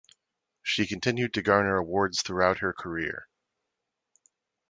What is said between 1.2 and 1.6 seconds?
to